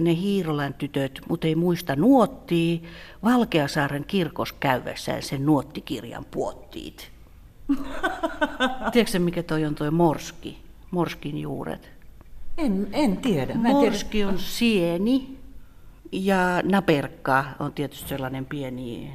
ne 0.00 0.16
Hiirolän 0.16 0.74
tytöt, 0.74 1.20
mutta 1.28 1.46
ei 1.46 1.54
muista 1.54 1.96
nuottii. 1.96 2.82
Valkeasaaren 3.24 4.04
kirkos 4.04 4.52
käyvässään 4.52 5.22
sen 5.22 5.46
nuottikirjan 5.46 6.24
puottiit. 6.30 7.10
Tiedätkö 8.92 9.18
mikä 9.18 9.42
toi 9.42 9.64
on 9.64 9.74
toi 9.74 9.90
morski? 9.90 10.58
Morskin 10.90 11.38
juuret. 11.38 11.90
En, 12.58 12.88
en 12.92 13.16
tiedä. 13.16 13.54
Mä 13.54 13.68
morski 13.68 14.08
tiedä. 14.10 14.28
on 14.28 14.38
sieni, 14.38 15.38
ja 16.12 16.60
naperkka 16.64 17.44
on 17.60 17.72
tietysti 17.72 18.08
sellainen 18.08 18.46
pieni 18.46 19.12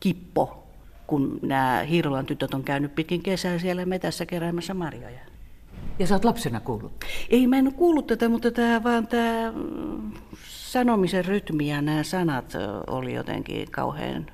kippo, 0.00 0.64
kun 1.06 1.38
nämä 1.42 1.82
Hiirolan 1.88 2.26
tytöt 2.26 2.54
on 2.54 2.64
käynyt 2.64 2.94
pitkin 2.94 3.22
kesää 3.22 3.58
siellä 3.58 3.86
metässä 3.86 4.26
keräämässä 4.26 4.74
marjoja. 4.74 5.33
Ja 5.98 6.06
sä 6.06 6.14
oot 6.14 6.24
lapsena 6.24 6.60
kuullut? 6.60 7.04
Ei, 7.30 7.46
mä 7.46 7.56
en 7.56 7.66
ole 7.66 7.74
kuullut 7.74 8.06
tätä, 8.06 8.28
mutta 8.28 8.50
tämä 8.50 8.82
vaan 8.82 9.06
tämä 9.06 9.52
sanomisen 10.48 11.24
rytmi 11.24 11.68
ja 11.68 11.82
nämä 11.82 12.02
sanat 12.02 12.52
oli 12.86 13.14
jotenkin 13.14 13.70
kauhean 13.70 14.26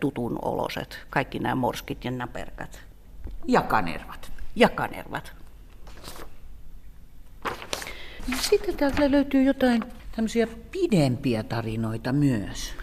tutun 0.00 0.38
oloset. 0.42 0.98
Kaikki 1.10 1.38
nämä 1.38 1.54
morskit 1.54 2.04
ja 2.04 2.10
naperkat. 2.10 2.80
Ja 3.46 3.62
kanervat. 3.62 4.32
Ja 4.56 4.68
kanervat. 4.68 5.32
Sitten 8.40 8.76
täältä 8.76 9.10
löytyy 9.10 9.42
jotain 9.42 9.84
tämmöisiä 10.16 10.46
pidempiä 10.70 11.42
tarinoita 11.42 12.12
myös. 12.12 12.74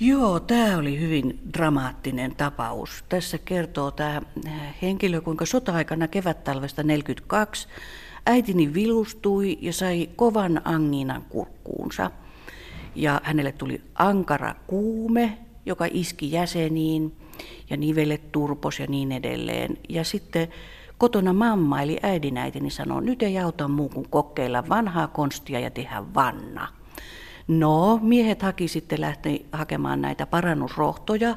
Joo, 0.00 0.40
tämä 0.40 0.76
oli 0.76 1.00
hyvin 1.00 1.40
dramaattinen 1.54 2.36
tapaus. 2.36 3.04
Tässä 3.08 3.38
kertoo 3.38 3.90
tämä 3.90 4.22
henkilö, 4.82 5.20
kuinka 5.20 5.46
sota-aikana 5.46 6.08
kevättalvesta 6.08 6.82
42 6.82 7.68
äitini 8.26 8.74
vilustui 8.74 9.58
ja 9.60 9.72
sai 9.72 10.08
kovan 10.16 10.60
anginan 10.64 11.22
kurkkuunsa. 11.28 12.10
Ja 12.94 13.20
hänelle 13.24 13.52
tuli 13.52 13.82
ankara 13.94 14.54
kuume, 14.66 15.38
joka 15.66 15.86
iski 15.90 16.32
jäseniin 16.32 17.16
ja 17.70 17.76
nivelet 17.76 18.32
turpos 18.32 18.80
ja 18.80 18.86
niin 18.86 19.12
edelleen. 19.12 19.76
Ja 19.88 20.04
sitten 20.04 20.48
Kotona 20.98 21.32
mamma 21.32 21.82
eli 21.82 21.98
äidinäitini 22.02 22.70
sanoi, 22.70 23.04
nyt 23.04 23.22
ei 23.22 23.38
auta 23.38 23.68
muu 23.68 23.88
kuin 23.88 24.08
kokeilla 24.10 24.68
vanhaa 24.68 25.08
konstia 25.08 25.60
ja 25.60 25.70
tehdä 25.70 26.04
vanna. 26.14 26.77
No, 27.48 27.98
miehet 28.02 28.42
haki 28.42 28.68
sitten 28.68 29.00
lähti 29.00 29.46
hakemaan 29.52 30.02
näitä 30.02 30.26
parannusrohtoja 30.26 31.36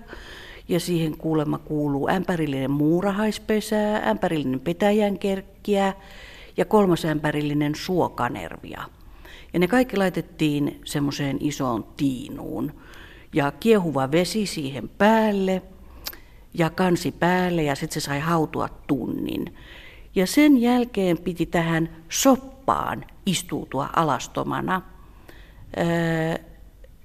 ja 0.67 0.79
siihen 0.79 1.17
kuulemma 1.17 1.57
kuuluu 1.57 2.09
ämpärillinen 2.09 2.71
muurahaispesää, 2.71 4.09
ämpärillinen 4.09 4.59
petäjänkerkkiä 4.59 5.93
ja 6.57 6.65
kolmas 6.65 7.05
ämpärillinen 7.05 7.75
suokanervia. 7.75 8.83
Ja 9.53 9.59
ne 9.59 9.67
kaikki 9.67 9.97
laitettiin 9.97 10.81
semmoiseen 10.85 11.37
isoon 11.39 11.85
tiinuun 11.97 12.71
ja 13.33 13.51
kiehuva 13.51 14.11
vesi 14.11 14.45
siihen 14.45 14.89
päälle– 14.89 15.61
ja 16.53 16.69
kansi 16.69 17.11
päälle 17.11 17.63
ja 17.63 17.75
sitten 17.75 18.01
se 18.01 18.05
sai 18.05 18.19
hautua 18.19 18.69
tunnin. 18.87 19.55
Ja 20.15 20.27
sen 20.27 20.57
jälkeen 20.57 21.17
piti 21.17 21.45
tähän 21.45 21.89
soppaan 22.09 23.05
istuutua 23.25 23.89
alastomana. 23.95 24.81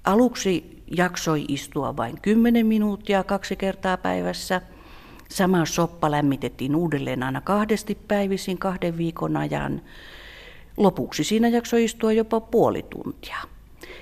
Aluksi 0.03 0.83
jaksoi 0.97 1.45
istua 1.47 1.97
vain 1.97 2.21
10 2.21 2.65
minuuttia 2.65 3.23
kaksi 3.23 3.55
kertaa 3.55 3.97
päivässä. 3.97 4.61
Sama 5.29 5.65
soppa 5.65 6.11
lämmitettiin 6.11 6.75
uudelleen 6.75 7.23
aina 7.23 7.41
kahdesti 7.41 7.97
päivisin 8.07 8.57
kahden 8.57 8.97
viikon 8.97 9.37
ajan. 9.37 9.81
Lopuksi 10.77 11.23
siinä 11.23 11.47
jaksoi 11.47 11.83
istua 11.83 12.11
jopa 12.11 12.39
puoli 12.39 12.85
tuntia. 12.89 13.37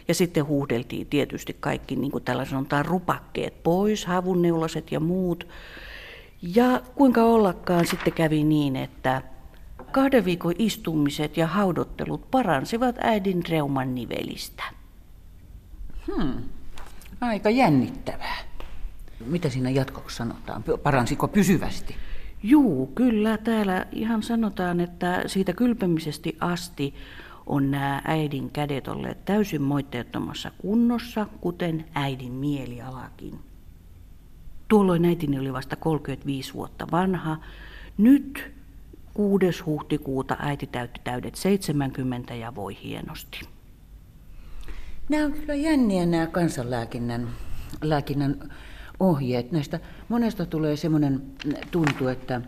Ja 0.07 0.13
sitten 0.13 0.45
huudeltiin 0.45 1.07
tietysti 1.07 1.57
kaikki, 1.59 1.95
niin 1.95 2.11
kuin 2.11 2.23
tällä 2.23 2.45
sanotaan, 2.45 2.85
rupakkeet 2.85 3.63
pois, 3.63 4.05
havunneulaset 4.05 4.91
ja 4.91 4.99
muut. 4.99 5.47
Ja 6.41 6.81
kuinka 6.95 7.23
ollakaan 7.23 7.87
sitten 7.87 8.13
kävi 8.13 8.43
niin, 8.43 8.75
että 8.75 9.21
kahden 9.95 10.25
viikon 10.25 10.53
istumiset 10.57 11.37
ja 11.37 11.47
haudottelut 11.47 12.31
paransivat 12.31 12.95
äidin 12.99 13.41
reuman 13.49 13.95
nivelistä. 13.95 14.63
Hmm. 16.07 16.43
Aika 17.21 17.49
jännittävää. 17.49 18.37
Mitä 19.25 19.49
siinä 19.49 19.69
jatkoksi 19.69 20.15
sanotaan? 20.15 20.63
Paransiko 20.83 21.27
pysyvästi? 21.27 21.95
Juu, 22.43 22.87
kyllä. 22.87 23.37
Täällä 23.37 23.85
ihan 23.91 24.23
sanotaan, 24.23 24.79
että 24.79 25.23
siitä 25.27 25.53
kylpemisesti 25.53 26.37
asti 26.39 26.93
on 27.45 27.71
nämä 27.71 28.01
äidin 28.05 28.51
kädet 28.51 28.87
olleet 28.87 29.25
täysin 29.25 29.61
moitteettomassa 29.61 30.51
kunnossa, 30.57 31.27
kuten 31.41 31.85
äidin 31.93 32.31
mielialakin. 32.31 33.39
Tuolloin 34.67 35.05
äitini 35.05 35.39
oli 35.39 35.53
vasta 35.53 35.75
35 35.75 36.53
vuotta 36.53 36.87
vanha. 36.91 37.37
Nyt 37.97 38.54
6. 39.15 39.63
huhtikuuta 39.65 40.37
äiti 40.39 40.67
täytti 40.67 41.01
täydet 41.03 41.35
70 41.35 42.33
ja 42.33 42.55
voi 42.55 42.77
hienosti. 42.83 43.39
Nämä 45.09 45.25
on 45.25 45.33
kyllä 45.33 45.53
jänniä 45.53 46.05
nämä 46.05 46.27
kansanlääkinnän 46.27 47.27
lääkinnän 47.81 48.53
ohjeet. 48.99 49.51
Näistä 49.51 49.79
monesta 50.09 50.45
tulee 50.45 50.75
semmoinen 50.75 51.21
tuntu, 51.71 52.07
että 52.07 52.41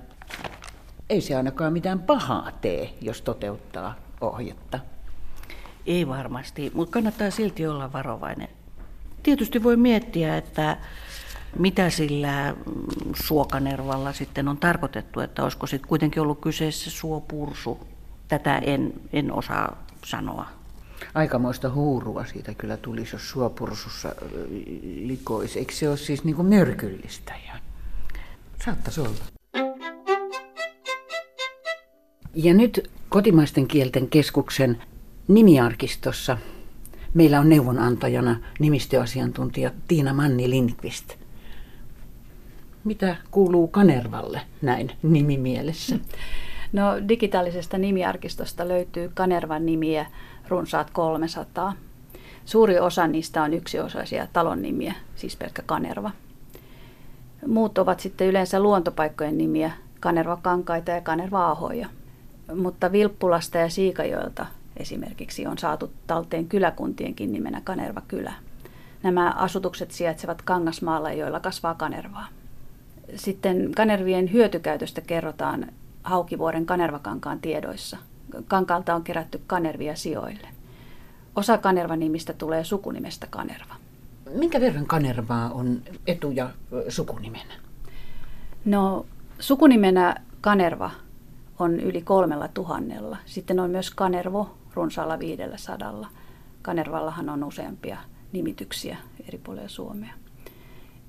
ei 1.09 1.21
se 1.21 1.35
ainakaan 1.35 1.73
mitään 1.73 1.99
pahaa 1.99 2.51
tee, 2.61 2.93
jos 3.01 3.21
toteuttaa 3.21 3.95
ohjetta? 4.21 4.79
Ei 5.85 6.07
varmasti, 6.07 6.71
mutta 6.73 6.93
kannattaa 6.93 7.31
silti 7.31 7.67
olla 7.67 7.93
varovainen. 7.93 8.49
Tietysti 9.23 9.63
voi 9.63 9.77
miettiä, 9.77 10.37
että 10.37 10.77
Mitä 11.59 11.89
sillä 11.89 12.55
mm, 12.65 12.83
suokanervalla 13.23 14.13
sitten 14.13 14.47
on 14.47 14.57
tarkoitettu, 14.57 15.19
että 15.19 15.43
olisiko 15.43 15.67
sitten 15.67 15.89
kuitenkin 15.89 16.21
ollut 16.21 16.41
kyseessä 16.41 16.89
suopursu? 16.89 17.79
Tätä 18.27 18.57
en, 18.57 18.93
en 19.13 19.31
osaa 19.31 19.83
sanoa. 20.05 20.45
Aikamoista 21.13 21.69
huurua 21.69 22.25
siitä 22.25 22.53
kyllä 22.53 22.77
tulisi, 22.77 23.15
jos 23.15 23.29
suopursussa 23.29 24.15
likoisi. 24.83 25.59
Eikö 25.59 25.73
se 25.73 25.89
ole 25.89 25.97
siis 25.97 26.23
niin 26.23 26.35
kuin 26.35 26.47
myrkyllistä? 26.47 27.33
Ja 27.47 27.53
saattaisi 28.65 29.01
olla. 29.01 29.15
Ja 32.35 32.53
nyt 32.53 32.91
kotimaisten 33.09 33.67
kielten 33.67 34.07
keskuksen 34.07 34.81
nimiarkistossa 35.27 36.37
meillä 37.13 37.39
on 37.39 37.49
neuvonantajana 37.49 38.39
nimistöasiantuntija 38.59 39.71
Tiina 39.87 40.13
Manni 40.13 40.49
Lindqvist. 40.49 41.16
Mitä 42.87 43.15
kuuluu 43.31 43.67
Kanervalle 43.67 44.41
näin 44.61 44.91
nimimielessä? 45.03 45.95
No 46.73 46.83
digitaalisesta 47.07 47.77
nimiarkistosta 47.77 48.67
löytyy 48.67 49.11
Kanervan 49.13 49.65
nimiä 49.65 50.05
runsaat 50.47 50.89
300. 50.91 51.73
Suuri 52.45 52.79
osa 52.79 53.07
niistä 53.07 53.43
on 53.43 53.53
yksiosaisia 53.53 54.27
talon 54.33 54.61
nimiä, 54.61 54.93
siis 55.15 55.35
pelkkä 55.35 55.61
Kanerva. 55.65 56.11
Muut 57.47 57.77
ovat 57.77 57.99
sitten 57.99 58.27
yleensä 58.27 58.59
luontopaikkojen 58.59 59.37
nimiä, 59.37 59.71
Kanerva 59.99 60.37
Kankaita 60.41 60.91
ja 60.91 61.01
Kanerva 61.01 61.51
Ahoja. 61.51 61.89
Mutta 62.55 62.91
Vilppulasta 62.91 63.57
ja 63.57 63.69
Siikajoelta 63.69 64.45
esimerkiksi 64.77 65.47
on 65.47 65.57
saatu 65.57 65.91
talteen 66.07 66.47
kyläkuntienkin 66.47 67.31
nimenä 67.31 67.61
Kanerva 67.63 68.01
kylä. 68.07 68.33
Nämä 69.03 69.31
asutukset 69.31 69.91
sijaitsevat 69.91 70.41
Kangasmaalla, 70.41 71.11
joilla 71.11 71.39
kasvaa 71.39 71.73
kanervaa. 71.75 72.27
Sitten 73.15 73.71
kanervien 73.75 74.33
hyötykäytöstä 74.33 75.01
kerrotaan 75.01 75.67
Haukivuoren 76.03 76.65
kanervakankaan 76.65 77.39
tiedoissa. 77.39 77.97
Kankaalta 78.47 78.95
on 78.95 79.03
kerätty 79.03 79.41
kanervia 79.47 79.95
sijoille. 79.95 80.47
Osa 81.35 81.57
kanervanimistä 81.57 82.33
tulee 82.33 82.63
sukunimestä 82.63 83.27
kanerva. 83.29 83.75
Minkä 84.33 84.61
verran 84.61 84.85
kanervaa 84.85 85.49
on 85.51 85.81
etu- 86.07 86.31
ja 86.31 86.49
sukunimenä? 86.89 87.53
No 88.65 89.05
sukunimenä 89.39 90.15
kanerva 90.41 90.91
on 91.59 91.79
yli 91.79 92.01
kolmella 92.01 92.47
tuhannella. 92.47 93.17
Sitten 93.25 93.59
on 93.59 93.69
myös 93.69 93.89
kanervo 93.89 94.57
runsaalla 94.73 95.19
viidellä 95.19 95.57
sadalla. 95.57 96.07
Kanervallahan 96.61 97.29
on 97.29 97.43
useampia 97.43 97.97
nimityksiä 98.31 98.97
eri 99.27 99.37
puolilla 99.37 99.69
Suomea. 99.69 100.13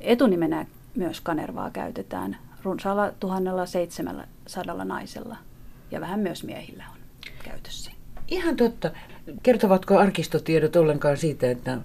Etunimenä 0.00 0.66
myös 0.98 1.20
kanervaa 1.20 1.70
käytetään 1.70 2.36
runsaalla 2.62 3.12
1700 3.20 4.84
naisella 4.84 5.36
ja 5.90 6.00
vähän 6.00 6.20
myös 6.20 6.44
miehillä 6.44 6.84
on 6.92 6.98
käytössä. 7.44 7.90
Ihan 8.28 8.56
totta. 8.56 8.90
Kertovatko 9.42 9.98
arkistotiedot 9.98 10.76
ollenkaan 10.76 11.16
siitä, 11.16 11.50
että 11.50 11.78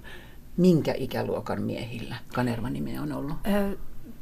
minkä 0.56 0.94
ikäluokan 0.96 1.62
miehillä 1.62 2.16
Kanerva 2.34 2.70
nimeä 2.70 3.02
on 3.02 3.12
ollut? 3.12 3.36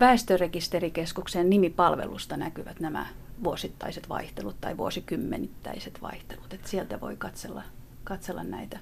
Väestörekisterikeskuksen 0.01 1.51
nimipalvelusta 1.51 2.37
näkyvät 2.37 2.81
nämä 2.81 3.07
vuosittaiset 3.45 4.09
vaihtelut 4.09 4.57
tai 4.61 4.77
vuosikymmenittäiset 4.77 6.03
vaihtelut. 6.03 6.53
Et 6.53 6.67
sieltä 6.67 7.01
voi 7.01 7.17
katsella, 7.17 7.63
katsella 8.05 8.45
näitä 8.45 8.79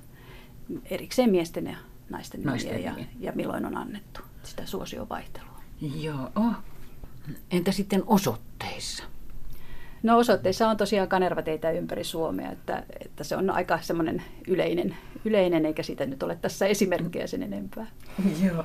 erikseen 0.85 1.31
miesten 1.31 1.67
ja 1.67 1.77
naisten, 2.11 2.43
naisten 2.43 2.75
nimiä. 2.75 2.95
Ja, 2.99 3.05
ja 3.21 3.33
milloin 3.33 3.67
on 3.67 3.77
annettu 3.77 4.21
sitä 4.43 4.67
suosiovaihtelua. 4.67 5.50
Joo. 5.81 6.31
Entä 7.51 7.73
sitten 7.73 8.03
osoitteissa? 8.07 9.05
No 10.03 10.19
osoitteissa 10.19 10.69
on 10.69 10.77
tosiaan 10.77 11.09
kanervateitä 11.09 11.71
ympäri 11.71 12.05
Suomea, 12.05 12.51
että, 12.51 12.83
että 13.05 13.25
se 13.25 13.37
on 13.37 13.51
aika 13.51 13.79
semmoinen 13.83 14.23
yleinen, 14.49 14.97
yleinen, 15.25 15.67
eikä 15.67 15.83
siitä 15.83 16.07
nyt 16.07 16.23
ole 16.23 16.37
tässä 16.37 16.67
esimerkkejä 16.67 17.27
sen 17.27 17.43
enempää. 17.43 17.87
Joo, 18.45 18.65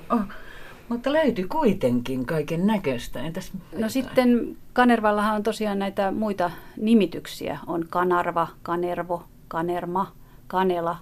mutta 0.89 1.13
löytyy 1.13 1.47
kuitenkin 1.47 2.25
kaiken 2.25 2.67
näköistä. 2.67 3.19
Entäs 3.19 3.51
no 3.77 3.89
sitten 3.89 4.57
Kanervallahan 4.73 5.35
on 5.35 5.43
tosiaan 5.43 5.79
näitä 5.79 6.11
muita 6.11 6.51
nimityksiä. 6.77 7.59
On 7.67 7.87
Kanarva, 7.89 8.47
Kanervo, 8.63 9.23
Kanerma, 9.47 10.11
Kanela, 10.47 10.97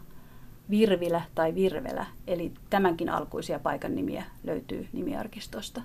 Virvilä 0.70 1.22
tai 1.36 1.56
Virvelä. 1.56 2.06
Eli 2.28 2.52
tämänkin 2.70 3.10
alkuisia 3.10 3.60
paikan 3.60 3.96
nimiä 3.96 4.24
löytyy 4.44 4.88
nimiarkistosta. 4.94 5.82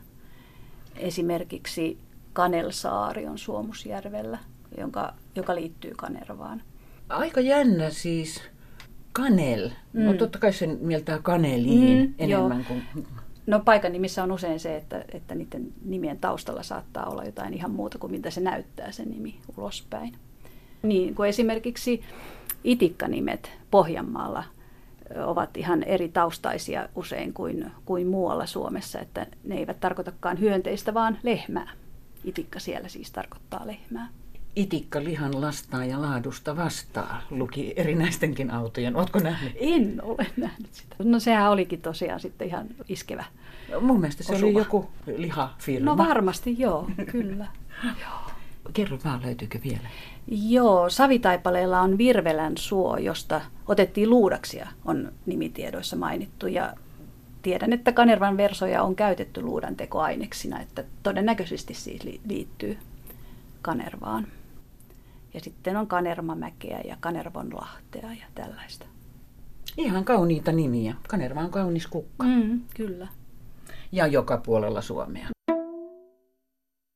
Esimerkiksi 0.98 1.98
Kanelsaari 2.32 3.26
on 3.26 3.38
Suomusjärvellä, 3.38 4.38
jonka, 4.78 5.14
joka 5.34 5.54
liittyy 5.54 5.92
Kanervaan. 5.96 6.62
Aika 7.08 7.40
jännä 7.40 7.90
siis. 7.90 8.42
Kanel. 9.12 9.68
No 9.68 10.00
mm. 10.00 10.06
No 10.06 10.14
totta 10.14 10.38
kai 10.38 10.52
sen 10.52 10.78
mieltää 10.80 11.18
kaneliin 11.22 12.08
mm, 12.08 12.14
enemmän 12.18 12.58
joo. 12.58 12.80
kuin... 12.92 13.06
No 13.46 13.61
paikan 13.61 13.92
nimissä 13.92 14.22
on 14.22 14.32
usein 14.32 14.61
se, 14.61 14.76
että, 14.76 15.04
että 15.12 15.34
niiden 15.34 15.72
nimien 15.84 16.18
taustalla 16.18 16.62
saattaa 16.62 17.06
olla 17.06 17.24
jotain 17.24 17.54
ihan 17.54 17.70
muuta 17.70 17.98
kuin 17.98 18.12
mitä 18.12 18.30
se 18.30 18.40
näyttää 18.40 18.92
se 18.92 19.04
nimi 19.04 19.40
ulospäin. 19.56 20.14
Niin 20.82 21.14
kuin 21.14 21.28
esimerkiksi 21.28 22.02
itikkanimet 22.64 23.50
Pohjanmaalla 23.70 24.44
ovat 25.25 25.57
ihan 25.57 25.83
eri 25.83 26.09
taustaisia 26.09 26.88
usein 26.94 27.33
kuin, 27.33 27.71
kuin 27.85 28.07
muualla 28.07 28.47
Suomessa, 28.47 29.01
että 29.01 29.27
ne 29.44 29.55
eivät 29.55 29.81
tarkoitakaan 29.81 30.40
hyönteistä, 30.40 30.94
vaan 30.94 31.18
lehmää. 31.23 31.71
Itikka 32.25 32.59
siellä 32.59 32.88
siis 32.88 33.11
tarkoittaa 33.11 33.66
lehmää. 33.66 34.09
Itikka 34.57 35.05
lihan 35.05 35.40
lastaa 35.40 35.85
ja 35.85 36.03
laadusta 36.03 36.57
vastaa, 36.57 37.23
luki 37.31 37.73
erinäistenkin 37.77 38.51
autojen. 38.51 38.97
Oletko 38.97 39.18
nähnyt? 39.18 39.53
En 39.61 40.01
ole 40.03 40.27
nähnyt 40.37 40.75
sitä. 40.75 40.97
No 41.05 41.21
sehän 41.21 41.51
olikin 41.51 41.83
tosiaan 41.83 42.21
sitten 42.21 42.49
ihan 42.49 42.66
iskevä. 42.88 43.25
Mun 43.81 44.01
mielestä 44.01 44.23
se 44.23 44.33
osuva. 44.33 44.49
oli 44.49 44.59
joku 44.59 44.90
lihafirma. 45.16 45.90
No 45.90 45.97
varmasti 45.97 46.57
joo, 46.59 46.90
kyllä. 47.11 47.47
joo. 48.03 48.27
Kerro 48.72 48.98
vaan, 49.04 49.22
löytyykö 49.22 49.59
vielä? 49.64 49.88
Joo, 50.26 50.90
Savitaipaleella 50.90 51.81
on 51.81 51.98
Virvelän 51.98 52.52
suo, 52.59 52.96
josta 52.96 53.40
otettiin 53.66 54.11
luudaksia, 54.11 54.68
on 54.85 55.12
nimitiedoissa 55.26 55.96
mainittu. 55.96 56.46
Ja 56.46 56.74
tiedän, 57.42 57.72
että 57.72 57.92
Kanervan 57.92 58.37
versoja 58.37 58.83
on 58.83 58.96
käytetty 58.96 59.42
luudan 59.42 59.76
tekoaineksina, 59.76 60.61
että 60.61 60.85
todennäköisesti 61.02 61.74
siis 61.74 62.02
liittyy 62.28 62.78
Kanervaan. 63.62 64.26
Ja 65.35 65.40
sitten 65.40 65.76
on 65.76 65.87
Kanermamäkeä 65.87 66.81
ja 66.85 66.96
Kanervonlahtea 67.00 68.12
ja 68.12 68.26
tällaista. 68.35 68.87
Ihan 69.76 70.04
kauniita 70.04 70.52
nimiä. 70.52 70.94
Kanerva 71.09 71.40
on 71.40 71.50
kaunis 71.50 71.87
kukka. 71.87 72.24
Mm, 72.26 72.61
kyllä. 72.74 73.09
Ja 73.92 74.07
joka 74.07 74.37
puolella 74.37 74.81
Suomea. 74.81 75.28